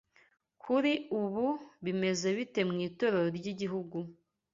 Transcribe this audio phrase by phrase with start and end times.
[0.63, 1.45] Kuri ubu
[1.85, 3.97] bimeze bite mwitorero ryigihugu